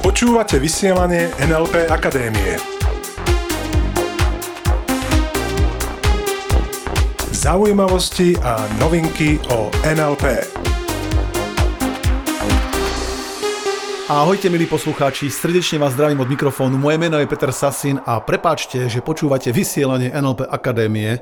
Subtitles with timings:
[0.00, 2.56] Počúvate vysielanie NLP Akadémie.
[7.36, 10.24] Zaujímavosti a novinky o NLP.
[14.08, 16.80] Ahojte milí poslucháči, srdečne vás zdravím od mikrofónu.
[16.80, 21.20] Moje meno je Peter Sasin a prepáčte, že počúvate vysielanie NLP Akadémie,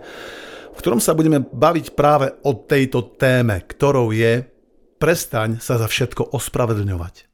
[0.70, 4.53] v ktorom sa budeme baviť práve o tejto téme, ktorou je
[5.04, 7.28] prestaň sa za všetko ospravedlňovať.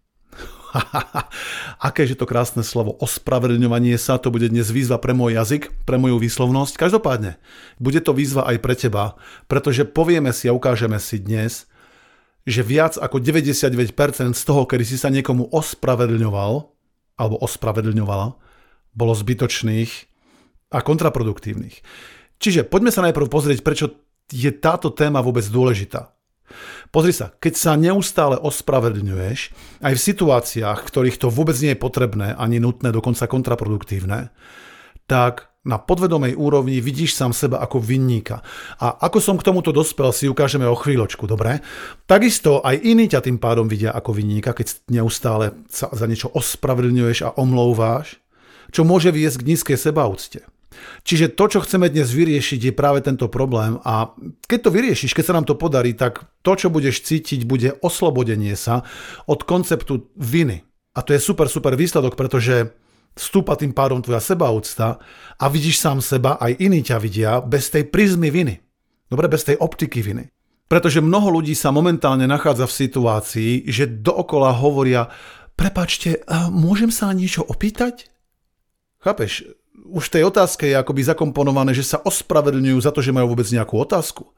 [1.86, 5.94] Aké je to krásne slovo ospravedlňovanie sa, to bude dnes výzva pre môj jazyk, pre
[5.94, 6.74] moju výslovnosť.
[6.74, 7.38] Každopádne,
[7.78, 9.14] bude to výzva aj pre teba,
[9.46, 11.70] pretože povieme si a ukážeme si dnes,
[12.42, 16.52] že viac ako 99% z toho, kedy si sa niekomu ospravedlňoval,
[17.22, 18.34] alebo ospravedlňovala,
[18.98, 19.90] bolo zbytočných
[20.74, 21.86] a kontraproduktívnych.
[22.42, 23.94] Čiže poďme sa najprv pozrieť, prečo
[24.34, 26.18] je táto téma vôbec dôležitá.
[26.90, 29.38] Pozri sa, keď sa neustále ospravedlňuješ,
[29.82, 34.34] aj v situáciách, v ktorých to vôbec nie je potrebné, ani nutné, dokonca kontraproduktívne,
[35.06, 38.40] tak na podvedomej úrovni vidíš sám seba ako vinníka.
[38.80, 41.60] A ako som k tomuto dospel, si ukážeme o chvíľočku, dobre?
[42.08, 47.18] Takisto aj iní ťa tým pádom vidia ako vinníka, keď neustále sa za niečo ospravedlňuješ
[47.28, 48.16] a omlouváš,
[48.72, 50.40] čo môže viesť k nízkej sebaúcte.
[51.02, 54.14] Čiže to, čo chceme dnes vyriešiť, je práve tento problém a
[54.46, 58.54] keď to vyriešiš, keď sa nám to podarí, tak to, čo budeš cítiť, bude oslobodenie
[58.54, 58.86] sa
[59.26, 60.62] od konceptu viny.
[60.94, 62.74] A to je super, super výsledok, pretože
[63.18, 65.02] stúpa tým pádom tvoja sebaúcta
[65.38, 68.62] a vidíš sám seba, aj iní ťa vidia, bez tej prizmy viny.
[69.10, 70.30] Dobre, bez tej optiky viny.
[70.70, 75.10] Pretože mnoho ľudí sa momentálne nachádza v situácii, že dookola hovoria,
[75.58, 76.22] prepačte,
[76.54, 78.06] môžem sa niečo opýtať?
[79.02, 79.50] Chápeš,
[79.88, 83.48] už v tej otázke je akoby zakomponované, že sa ospravedlňujú za to, že majú vôbec
[83.48, 84.28] nejakú otázku.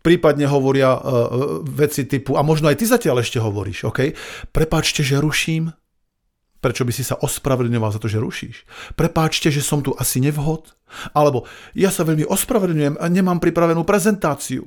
[0.00, 4.14] Prípadne hovoria uh, veci typu, a možno aj ty zatiaľ ešte hovoríš, OK?
[4.54, 5.74] Prepáčte, že ruším.
[6.62, 8.66] Prečo by si sa ospravedlňoval za to, že rušíš?
[8.94, 10.72] Prepáčte, že som tu asi nevhod.
[11.12, 11.44] Alebo
[11.74, 14.66] ja sa veľmi ospravedlňujem a nemám pripravenú prezentáciu.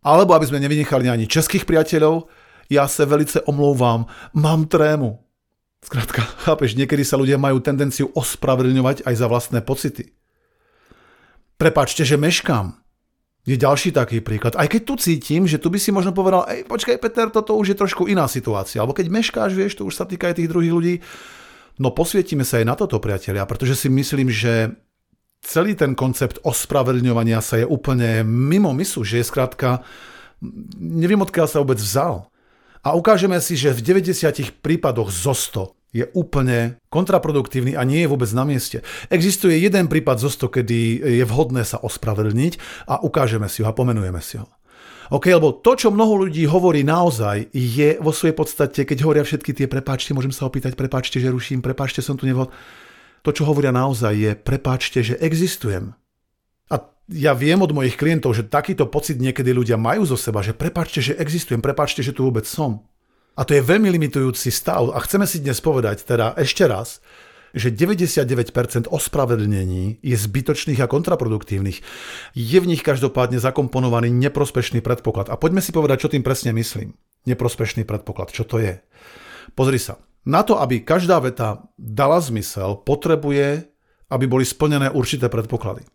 [0.00, 2.26] Alebo aby sme nevynechali ani českých priateľov,
[2.68, 5.27] ja sa velice omlouvám, mám trému.
[5.78, 10.10] Skrátka, chápeš, niekedy sa ľudia majú tendenciu ospravedlňovať aj za vlastné pocity.
[11.58, 12.74] Prepačte, že meškám.
[13.48, 14.58] Je ďalší taký príklad.
[14.60, 17.72] Aj keď tu cítim, že tu by si možno povedal, ej, počkaj Peter, toto už
[17.72, 18.84] je trošku iná situácia.
[18.84, 20.94] Alebo keď meškáš, vieš, to už sa týka aj tých druhých ľudí.
[21.80, 24.76] No posvietime sa aj na toto, priatelia, pretože si myslím, že
[25.40, 29.86] celý ten koncept ospravedlňovania sa je úplne mimo myslu, že je skrátka,
[30.76, 32.28] neviem odkiaľ sa vôbec vzal.
[32.86, 38.10] A ukážeme si, že v 90 prípadoch zo 100 je úplne kontraproduktívny a nie je
[38.12, 38.84] vôbec na mieste.
[39.08, 42.52] Existuje jeden prípad zo 100, kedy je vhodné sa ospravedlniť
[42.92, 44.46] a ukážeme si ho a pomenujeme si ho.
[45.08, 49.56] OK, lebo to, čo mnoho ľudí hovorí naozaj, je vo svojej podstate, keď hovoria všetky
[49.56, 52.52] tie prepáčte, môžem sa opýtať, prepáčte, že ruším, prepáčte, som tu nevhod.
[53.24, 55.96] To, čo hovoria naozaj, je prepáčte, že existujem.
[56.68, 60.52] A ja viem od mojich klientov, že takýto pocit niekedy ľudia majú zo seba, že
[60.52, 62.84] prepačte, že existujem, prepačte, že tu vôbec som.
[63.38, 64.90] A to je veľmi limitujúci stav.
[64.90, 66.98] A chceme si dnes povedať teda ešte raz,
[67.56, 71.80] že 99% ospravedlnení je zbytočných a kontraproduktívnych.
[72.36, 75.32] Je v nich každopádne zakomponovaný neprospešný predpoklad.
[75.32, 76.92] A poďme si povedať, čo tým presne myslím.
[77.24, 78.82] Neprospešný predpoklad, čo to je?
[79.56, 80.02] Pozri sa.
[80.28, 83.64] Na to, aby každá veta dala zmysel, potrebuje,
[84.12, 85.88] aby boli splnené určité predpoklady.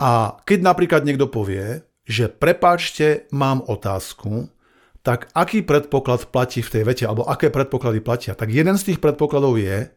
[0.00, 4.52] A keď napríklad niekto povie, že prepáčte, mám otázku,
[5.04, 8.32] tak aký predpoklad platí v tej vete, alebo aké predpoklady platia?
[8.32, 9.92] Tak jeden z tých predpokladov je,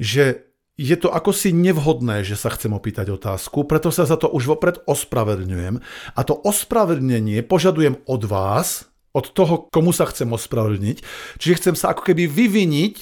[0.00, 0.48] že
[0.78, 4.46] je to ako si nevhodné, že sa chcem opýtať otázku, preto sa za to už
[4.46, 5.82] vopred ospravedlňujem.
[6.14, 10.96] A to ospravedlnenie požadujem od vás, od toho, komu sa chcem ospravedlniť.
[11.42, 12.96] Čiže chcem sa ako keby vyviniť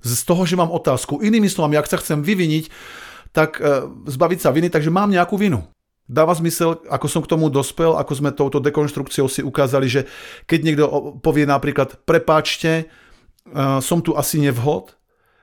[0.00, 1.20] z toho, že mám otázku.
[1.20, 2.72] Inými slovami, ak sa chcem vyviniť,
[3.30, 5.62] tak e, zbaviť sa viny, takže mám nejakú vinu.
[6.10, 10.00] Dáva zmysel, ako som k tomu dospel, ako sme touto dekonštrukciou si ukázali, že
[10.50, 10.84] keď niekto
[11.22, 12.84] povie napríklad prepáčte, e,
[13.78, 14.98] som tu asi nevhod,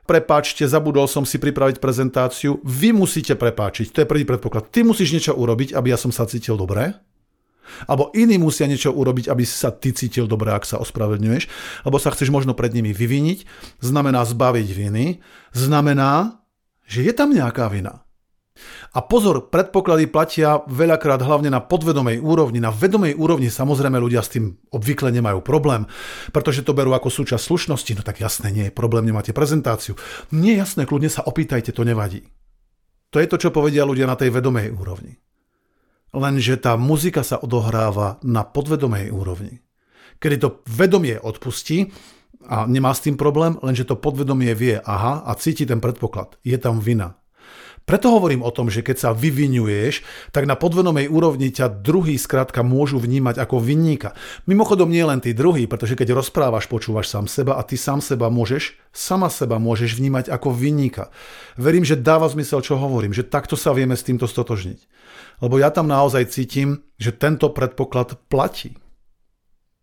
[0.08, 4.72] prepáčte, zabudol som si pripraviť prezentáciu, vy musíte prepáčiť, to je prvý predpoklad.
[4.72, 6.96] Ty musíš niečo urobiť, aby ja som sa cítil dobre,
[7.86, 11.52] alebo iní musia niečo urobiť, aby si sa ty cítil dobre, ak sa ospravedňuješ,
[11.84, 13.44] alebo sa chceš možno pred nimi vyviniť,
[13.84, 15.20] znamená zbaviť viny,
[15.52, 16.40] znamená
[16.88, 18.08] že je tam nejaká vina.
[18.98, 22.58] A pozor, predpoklady platia veľakrát hlavne na podvedomej úrovni.
[22.58, 25.86] Na vedomej úrovni samozrejme ľudia s tým obvykle nemajú problém,
[26.34, 27.92] pretože to berú ako súčasť slušnosti.
[27.94, 29.94] No tak jasné, nie je problém, nemáte prezentáciu.
[30.34, 32.26] Nie jasné, kľudne sa opýtajte, to nevadí.
[33.14, 35.22] To je to, čo povedia ľudia na tej vedomej úrovni.
[36.18, 39.62] Lenže tá muzika sa odohráva na podvedomej úrovni.
[40.18, 41.94] kedy to vedomie odpustí
[42.48, 46.40] a nemá s tým problém, lenže to podvedomie vie, aha, a cíti ten predpoklad.
[46.42, 47.20] Je tam vina.
[47.88, 50.04] Preto hovorím o tom, že keď sa vyvinuješ,
[50.36, 54.12] tak na podvedomej úrovni ťa druhý skrátka môžu vnímať ako vinníka.
[54.44, 58.28] Mimochodom nie len tí druhý, pretože keď rozprávaš, počúvaš sám seba a ty sám seba
[58.28, 61.16] môžeš, sama seba môžeš vnímať ako vinníka.
[61.56, 64.84] Verím, že dáva zmysel, čo hovorím, že takto sa vieme s týmto stotožniť.
[65.40, 68.76] Lebo ja tam naozaj cítim, že tento predpoklad platí.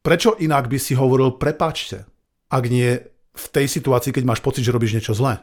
[0.04, 2.04] Prečo inak by si hovoril prepáčte,
[2.54, 3.02] ak nie
[3.34, 5.42] v tej situácii, keď máš pocit, že robíš niečo zlé?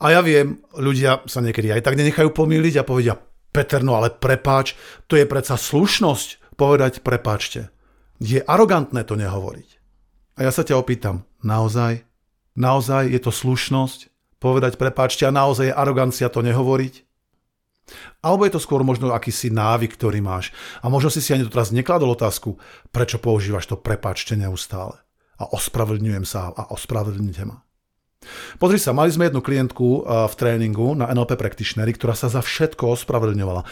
[0.00, 3.20] A ja viem, ľudia sa niekedy aj tak nenechajú pomýliť a povedia,
[3.52, 4.78] Peter, no ale prepáč,
[5.10, 7.68] to je predsa slušnosť povedať prepáčte.
[8.22, 9.68] Je arogantné to nehovoriť.
[10.38, 12.06] A ja sa ťa opýtam, naozaj?
[12.54, 16.94] Naozaj je to slušnosť povedať prepáčte a naozaj je arogancia to nehovoriť?
[18.22, 20.54] Alebo je to skôr možno akýsi návyk, ktorý máš.
[20.84, 22.60] A možno si si ani to teraz nekladol otázku,
[22.92, 25.07] prečo používaš to prepáčte neustále.
[25.38, 27.62] A ospravedlňujem sa a ospravedlňujte ma.
[28.58, 32.42] Pozri sa, mali sme jednu klientku eh, v tréningu na NLP Practitionery, ktorá sa za
[32.42, 33.62] všetko ospravedlňovala.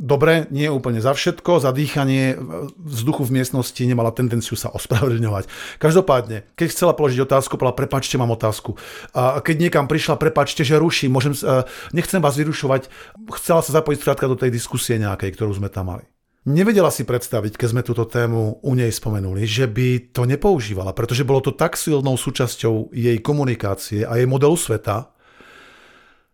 [0.00, 2.40] Dobre, nie úplne za všetko, za dýchanie
[2.80, 5.44] vzduchu v miestnosti nemala tendenciu sa ospravedlňovať.
[5.76, 8.80] Každopádne, keď chcela položiť otázku, povedala, prepačte, mám otázku.
[9.12, 12.88] A keď niekam prišla, prepačte, že ruší, môžem, eh, nechcem vás vyrušovať,
[13.36, 16.08] chcela sa zapojiť do tej diskusie nejakej, ktorú sme tam mali.
[16.48, 21.28] Nevedela si predstaviť, keď sme túto tému u nej spomenuli, že by to nepoužívala, pretože
[21.28, 25.12] bolo to tak silnou súčasťou jej komunikácie a jej modelu sveta,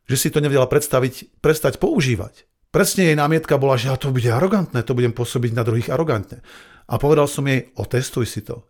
[0.07, 2.47] že si to nevedela predstaviť, prestať používať.
[2.71, 6.39] Presne jej námietka bola, že to bude arogantné, to budem pôsobiť na druhých arogantne.
[6.87, 8.63] A povedal som jej, otestuj si to.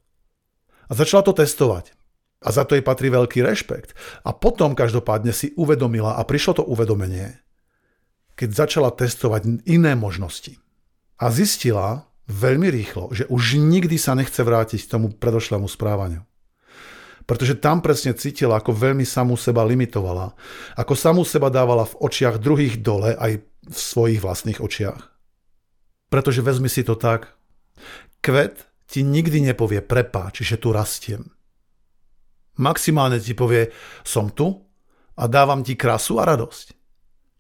[0.89, 1.93] A začala to testovať.
[2.41, 3.93] A za to jej patrí veľký rešpekt.
[4.25, 7.45] A potom každopádne si uvedomila a prišlo to uvedomenie,
[8.41, 10.65] keď začala testovať iné možnosti
[11.17, 16.27] a zistila veľmi rýchlo, že už nikdy sa nechce vrátiť k tomu predošlému správaniu.
[17.27, 20.39] Pretože tam presne cítila, ako veľmi samú seba limitovala,
[20.79, 25.11] ako samú seba dávala v očiach druhých dole aj v svojich vlastných očiach.
[26.07, 27.35] Pretože vezmi si to tak,
[28.23, 31.27] kvet ti nikdy nepovie prepáč, že tu rastiem.
[32.63, 33.75] Maximálne ti povie,
[34.07, 34.63] som tu
[35.19, 36.79] a dávam ti krásu a radosť.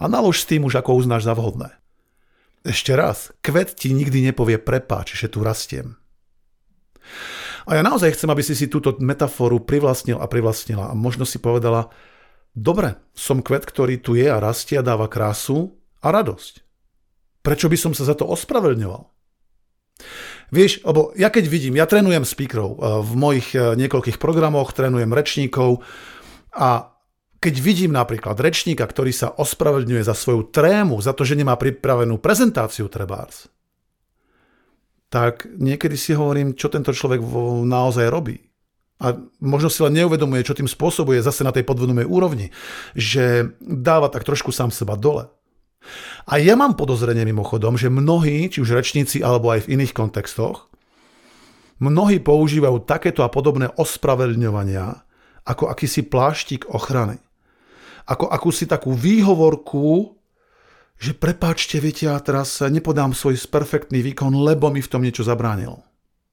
[0.02, 1.72] A nalož s tým už ako uznáš za vhodné.
[2.66, 5.94] Ešte raz, kvet ti nikdy nepovie prepáč, že tu rastiem.
[7.70, 11.38] A ja naozaj chcem, aby si si túto metaforu privlastnil a privlastnila a možno si
[11.38, 11.94] povedala,
[12.58, 16.66] dobre, som kvet, ktorý tu je a rastie a dáva krásu a radosť.
[17.46, 19.14] Prečo by som sa za to ospravedlňoval?
[20.50, 25.10] Vieš, lebo ja keď vidím, ja trénujem speakerov eh, v mojich eh, niekoľkých programoch, trénujem
[25.14, 25.86] rečníkov
[26.50, 26.95] a
[27.36, 32.16] keď vidím napríklad rečníka, ktorý sa ospravedlňuje za svoju trému, za to, že nemá pripravenú
[32.16, 33.52] prezentáciu trebárs,
[35.12, 37.20] tak niekedy si hovorím, čo tento človek
[37.64, 38.40] naozaj robí.
[38.96, 39.12] A
[39.44, 42.48] možno si len neuvedomuje, čo tým spôsobuje zase na tej podvedomej úrovni,
[42.96, 45.28] že dáva tak trošku sám seba dole.
[46.26, 50.72] A ja mám podozrenie mimochodom, že mnohí, či už rečníci alebo aj v iných kontextoch,
[51.78, 55.04] mnohí používajú takéto a podobné ospravedlňovania
[55.46, 57.20] ako akýsi pláštik ochrany
[58.06, 60.14] ako akúsi takú výhovorku,
[60.96, 65.82] že prepáčte, viete, ja teraz nepodám svoj perfektný výkon, lebo mi v tom niečo zabránil.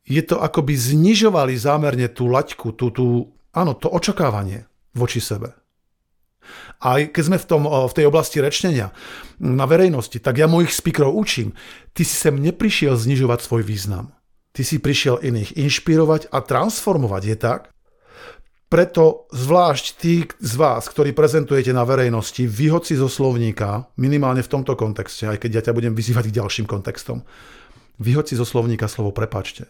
[0.08, 3.06] Je to ako by znižovali zámerne tú laťku, tú, tú,
[3.52, 5.56] áno, to očakávanie voči sebe.
[6.84, 8.92] A keď sme v, tom, v tej oblasti rečnenia
[9.40, 11.56] na verejnosti, tak ja mojich speakerov učím,
[11.96, 14.12] ty si sem neprišiel znižovať svoj význam.
[14.54, 17.73] Ty si prišiel iných inšpirovať a transformovať, je tak?
[18.74, 24.74] Preto zvlášť tí z vás, ktorí prezentujete na verejnosti, vyhoci zo slovníka, minimálne v tomto
[24.74, 27.22] kontexte, aj keď ja ťa budem vyzývať k ďalším kontextom,
[28.02, 29.70] vyhoci zo slovníka slovo prepačte.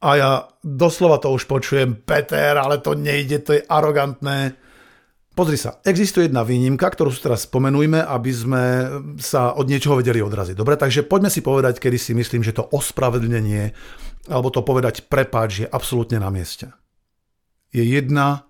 [0.00, 0.30] A ja
[0.64, 4.56] doslova to už počujem, Peter, ale to nejde, to je arogantné.
[5.36, 8.64] Pozri sa, existuje jedna výnimka, ktorú si teraz spomenujme, aby sme
[9.20, 10.56] sa od niečoho vedeli odraziť.
[10.56, 13.76] Dobre, takže poďme si povedať, kedy si myslím, že to ospravedlnenie
[14.32, 16.72] alebo to povedať prepáč je absolútne na mieste
[17.74, 18.46] je jedna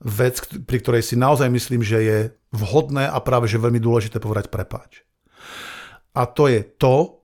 [0.00, 2.18] vec, pri ktorej si naozaj myslím, že je
[2.54, 5.02] vhodné a práve že veľmi dôležité povedať prepáč.
[6.14, 7.22] A to je to,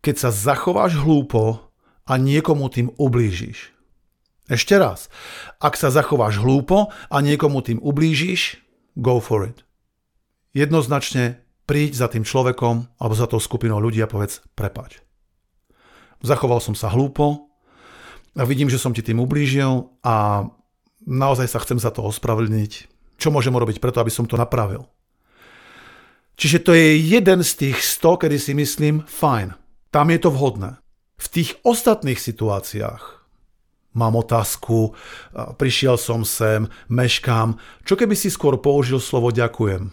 [0.00, 1.72] keď sa zachováš hlúpo
[2.06, 3.76] a niekomu tým ublížiš.
[4.46, 5.10] Ešte raz,
[5.58, 8.62] ak sa zachováš hlúpo a niekomu tým ublížiš,
[8.94, 9.66] go for it.
[10.54, 15.02] Jednoznačne príď za tým človekom alebo za tou skupinou ľudí a povedz prepáč.
[16.22, 17.50] Zachoval som sa hlúpo
[18.38, 20.46] a vidím, že som ti tým ublížil a
[21.06, 22.90] naozaj sa chcem za to ospravedlniť.
[23.16, 24.90] Čo môžem urobiť preto, aby som to napravil?
[26.36, 29.56] Čiže to je jeden z tých 100, kedy si myslím, fajn,
[29.88, 30.76] tam je to vhodné.
[31.16, 33.24] V tých ostatných situáciách
[33.96, 34.92] mám otázku,
[35.56, 37.56] prišiel som sem, meškám,
[37.88, 39.88] čo keby si skôr použil slovo ďakujem?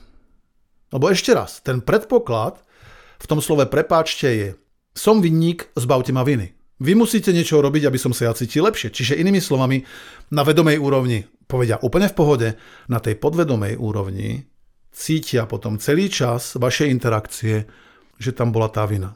[0.91, 2.59] Lebo ešte raz, ten predpoklad
[3.23, 4.49] v tom slove prepáčte je
[4.91, 6.51] som vinník, zbavte ma viny.
[6.83, 8.91] Vy musíte niečo robiť, aby som sa ja cítil lepšie.
[8.91, 9.87] Čiže inými slovami,
[10.35, 12.49] na vedomej úrovni povedia úplne v pohode,
[12.91, 14.43] na tej podvedomej úrovni
[14.91, 17.63] cítia potom celý čas vašej interakcie,
[18.19, 19.15] že tam bola tá vina.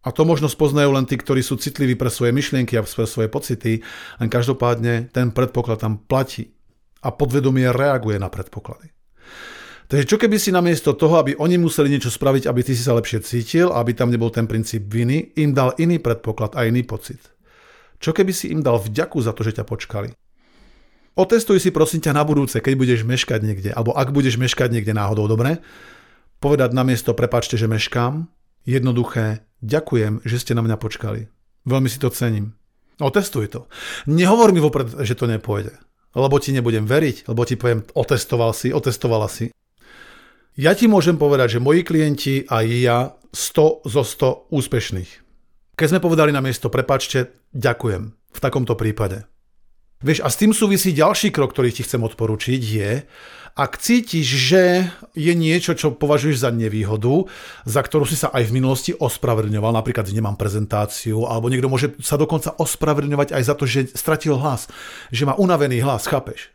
[0.00, 3.28] A to možno spoznajú len tí, ktorí sú citliví pre svoje myšlienky a pre svoje
[3.28, 3.84] pocity,
[4.16, 6.48] len každopádne ten predpoklad tam platí.
[7.04, 8.92] A podvedomie reaguje na predpoklady.
[9.90, 12.94] Takže čo keby si namiesto toho, aby oni museli niečo spraviť, aby ty si sa
[12.94, 17.18] lepšie cítil, aby tam nebol ten princíp viny, im dal iný predpoklad a iný pocit.
[17.98, 20.14] Čo keby si im dal vďaku za to, že ťa počkali?
[21.18, 24.94] Otestuj si prosím ťa na budúce, keď budeš meškať niekde, alebo ak budeš meškať niekde
[24.94, 25.58] náhodou, dobre?
[26.38, 28.30] Povedať namiesto prepačte, že meškám,
[28.62, 31.26] jednoduché, ďakujem, že ste na mňa počkali.
[31.66, 32.54] Veľmi si to cením.
[33.02, 33.66] Otestuj to.
[34.06, 35.74] Nehovor mi vopred, že to nepôjde.
[36.14, 39.50] Lebo ti nebudem veriť, lebo ti poviem, otestoval si, otestovala si.
[40.60, 45.10] Ja ti môžem povedať, že moji klienti a ja 100 zo 100 úspešných.
[45.72, 49.24] Keď sme povedali na miesto prepačte, ďakujem v takomto prípade.
[50.04, 53.08] Vieš, a s tým súvisí ďalší krok, ktorý ti chcem odporučiť, je,
[53.56, 54.64] ak cítiš, že
[55.16, 57.24] je niečo, čo považuješ za nevýhodu,
[57.64, 61.96] za ktorú si sa aj v minulosti ospravedlňoval, napríklad, že nemám prezentáciu, alebo niekto môže
[62.04, 64.68] sa dokonca ospravedlňovať aj za to, že stratil hlas,
[65.08, 66.52] že má unavený hlas, chápeš?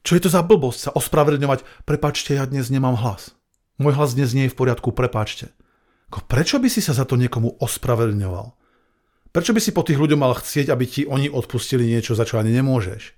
[0.00, 1.84] Čo je to za blbosť sa ospravedlňovať?
[1.84, 3.36] Prepačte, ja dnes nemám hlas.
[3.76, 5.52] Môj hlas dnes nie je v poriadku, prepačte.
[6.10, 8.56] Prečo by si sa za to niekomu ospravedlňoval?
[9.30, 12.42] Prečo by si po tých ľuďom mal chcieť, aby ti oni odpustili niečo, za čo
[12.42, 13.14] ani nemôžeš?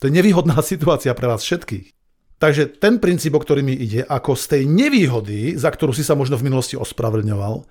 [0.00, 1.92] To je nevýhodná situácia pre vás všetkých.
[2.42, 6.18] Takže ten princíp, o ktorý mi ide, ako z tej nevýhody, za ktorú si sa
[6.18, 7.62] možno v minulosti ospravedlňoval,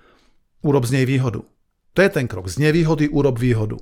[0.64, 1.44] urob z nej výhodu.
[1.92, 2.48] To je ten krok.
[2.48, 3.76] Z nevýhody urob výhodu.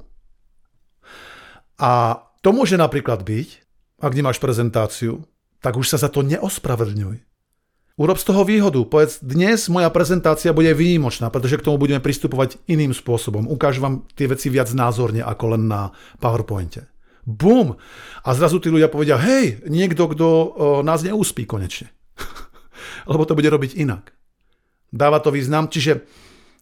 [1.78, 3.69] A to môže napríklad byť,
[4.00, 5.22] ak nemáš prezentáciu,
[5.60, 7.20] tak už sa za to neospravedlňuj.
[8.00, 8.80] Urob z toho výhodu.
[8.88, 13.44] Povedz, dnes moja prezentácia bude výnimočná, pretože k tomu budeme pristupovať iným spôsobom.
[13.44, 16.88] Ukážem vám tie veci viac názorne ako len na PowerPointe.
[17.28, 17.76] Bum!
[18.24, 20.28] A zrazu tí ľudia povedia, hej, niekto, kto
[20.80, 21.92] nás neúspí konečne.
[23.12, 24.16] Lebo to bude robiť inak.
[24.88, 26.08] Dáva to význam, čiže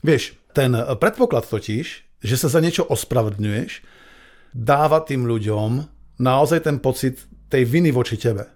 [0.03, 1.87] vieš, ten predpoklad totiž,
[2.19, 3.87] že sa za niečo ospravedlňuješ,
[4.59, 5.87] dáva tým ľuďom
[6.19, 8.49] naozaj ten pocit tej viny voči tebe.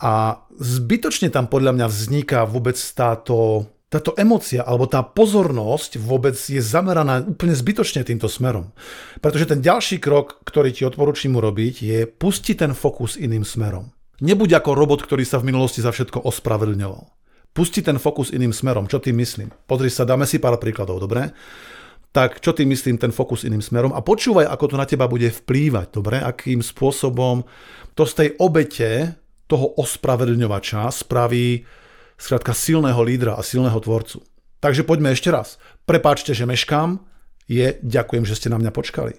[0.00, 6.60] A zbytočne tam podľa mňa vzniká vôbec táto, táto emocia alebo tá pozornosť vôbec je
[6.60, 8.74] zameraná úplne zbytočne týmto smerom.
[9.22, 13.94] Pretože ten ďalší krok, ktorý ti odporúčam urobiť, je pustiť ten fokus iným smerom.
[14.22, 17.02] Nebuď ako robot, ktorý sa v minulosti za všetko ospravedlňoval.
[17.54, 18.90] Pusti ten fokus iným smerom.
[18.90, 19.50] Čo tým myslím?
[19.70, 21.30] Pozri sa, dáme si pár príkladov, dobre?
[22.14, 25.26] Tak čo tým myslím ten fokus iným smerom a počúvaj, ako to na teba bude
[25.26, 27.42] vplývať, dobre, akým spôsobom
[27.98, 29.18] to z tej obete
[29.50, 31.66] toho ospravedlňovača spraví
[32.14, 34.22] skrátka silného lídra a silného tvorcu.
[34.62, 35.58] Takže poďme ešte raz.
[35.84, 37.02] Prepáčte, že meškám,
[37.50, 39.18] je ďakujem, že ste na mňa počkali.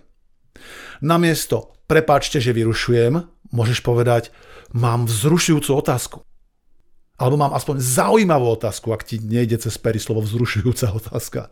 [1.04, 3.22] Namiesto prepáčte, že vyrušujem,
[3.52, 4.32] môžeš povedať
[4.72, 6.18] mám vzrušujúcu otázku.
[7.16, 11.52] Alebo mám aspoň zaujímavú otázku, ak ti nejde cez pery slovo vzrušujúca otázka.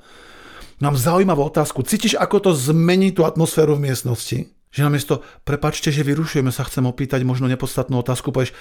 [0.84, 1.80] Mám zaujímavú otázku.
[1.88, 4.52] Cítiš, ako to zmení tú atmosféru v miestnosti?
[4.68, 8.52] Že namiesto, prepačte, že vyrušujeme sa, chcem opýtať možno nepodstatnú otázku, povieš,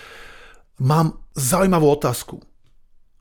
[0.79, 2.39] mám zaujímavú otázku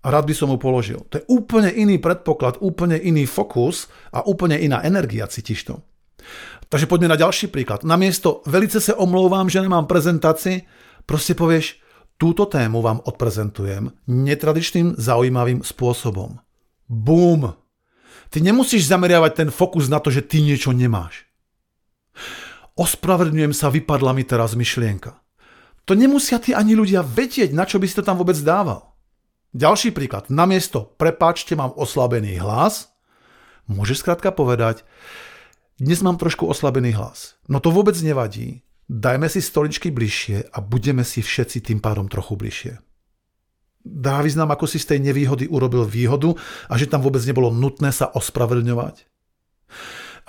[0.05, 1.01] a rád by som mu položil.
[1.09, 5.81] To je úplne iný predpoklad, úplne iný fokus a úplne iná energia, cítiš to.
[6.69, 7.81] Takže poďme na ďalší príklad.
[7.81, 10.61] Namiesto velice sa omlouvám, že nemám prezentácii,
[11.09, 11.81] proste povieš,
[12.21, 16.37] túto tému vám odprezentujem netradičným zaujímavým spôsobom.
[16.85, 17.60] Bum!
[18.31, 21.27] Ty nemusíš zameriavať ten fokus na to, že ty niečo nemáš.
[22.79, 25.19] Ospravedlňujem sa, vypadla mi teraz myšlienka.
[25.83, 28.95] To nemusia tí ani ľudia vedieť, na čo by si to tam vôbec dával.
[29.51, 30.31] Ďalší príklad.
[30.31, 32.95] Namiesto prepáčte, mám oslabený hlas,
[33.67, 34.87] môžeš skrátka povedať,
[35.75, 37.35] dnes mám trošku oslabený hlas.
[37.51, 38.63] No to vôbec nevadí.
[38.87, 42.90] Dajme si stoličky bližšie a budeme si všetci tým pádom trochu bližšie
[43.85, 46.33] dá význam, ako si z tej nevýhody urobil výhodu
[46.69, 49.05] a že tam vôbec nebolo nutné sa ospravedlňovať.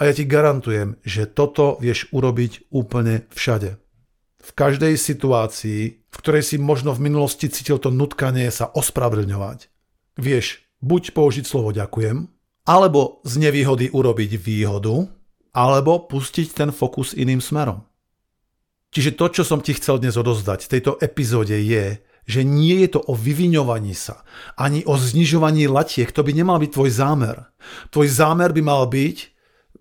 [0.01, 3.77] A ja ti garantujem, že toto vieš urobiť úplne všade.
[4.43, 5.81] V každej situácii,
[6.11, 9.71] v ktorej si možno v minulosti cítil to nutkanie sa ospravedlňovať,
[10.19, 12.27] vieš buď použiť slovo ďakujem,
[12.67, 15.07] alebo z nevýhody urobiť výhodu,
[15.55, 17.87] alebo pustiť ten fokus iným smerom.
[18.93, 21.97] Čiže to, čo som ti chcel dnes odozdať v tejto epizóde je,
[22.29, 24.23] že nie je to o vyviňovaní sa,
[24.55, 27.37] ani o znižovaní latiek, to by nemal byť tvoj zámer.
[27.91, 29.33] Tvoj zámer by mal byť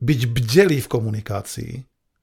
[0.02, 1.74] byť bdelý v komunikácii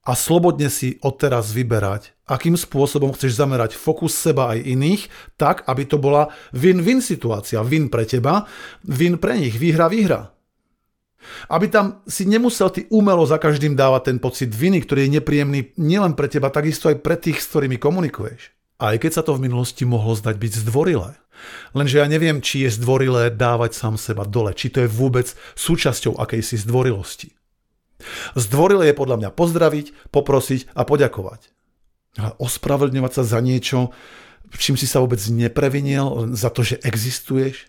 [0.03, 5.01] a slobodne si odteraz vyberať, akým spôsobom chceš zamerať fokus seba aj iných,
[5.39, 7.63] tak, aby to bola win-win situácia.
[7.63, 8.43] Win pre teba,
[8.83, 10.35] win pre nich, výhra, výhra.
[11.51, 15.59] Aby tam si nemusel ty umelo za každým dávať ten pocit viny, ktorý je nepríjemný
[15.75, 18.58] nielen pre teba, takisto aj pre tých, s ktorými komunikuješ.
[18.79, 21.19] Aj keď sa to v minulosti mohlo zdať byť zdvorilé.
[21.75, 25.27] Lenže ja neviem, či je zdvorilé dávať sám seba dole, či to je vôbec
[25.59, 27.35] súčasťou akejsi zdvorilosti.
[28.39, 31.51] Zdvorilé je podľa mňa pozdraviť, poprosiť a poďakovať.
[32.15, 33.91] Ale ospravedlňovať sa za niečo,
[34.55, 37.67] čím si sa vôbec neprevinil, za to, že existuješ.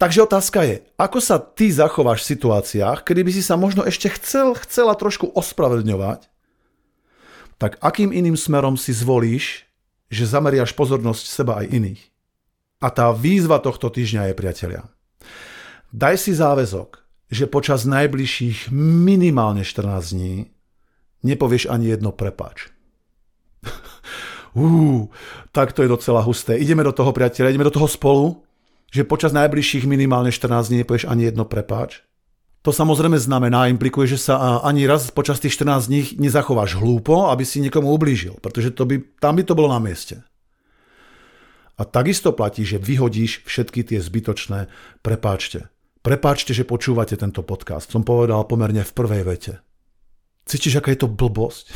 [0.00, 4.08] Takže otázka je, ako sa ty zachováš v situáciách, kedy by si sa možno ešte
[4.16, 6.26] chcel, chcela trošku ospravedlňovať,
[7.60, 9.69] tak akým iným smerom si zvolíš,
[10.10, 12.02] že zameriaš pozornosť seba aj iných.
[12.82, 14.82] A tá výzva tohto týždňa je, priatelia.
[15.94, 16.98] Daj si záväzok,
[17.30, 20.50] že počas najbližších minimálne 14 dní
[21.22, 22.74] nepovieš ani jedno prepač.
[24.58, 25.14] Uú,
[25.54, 26.58] tak to je docela husté.
[26.58, 28.42] Ideme do toho, priateľa, ideme do toho spolu,
[28.90, 32.02] že počas najbližších minimálne 14 dní nepovieš ani jedno prepač.
[32.60, 37.40] To samozrejme znamená, implikuje, že sa ani raz počas tých 14 dní nezachováš hlúpo, aby
[37.40, 40.20] si niekomu ublížil, pretože to by, tam by to bolo na mieste.
[41.80, 44.68] A takisto platí, že vyhodíš všetky tie zbytočné
[45.00, 45.72] prepáčte.
[46.04, 47.88] Prepáčte, že počúvate tento podcast.
[47.88, 49.54] Som povedal pomerne v prvej vete.
[50.44, 51.72] Cítiš, aká je to blbosť?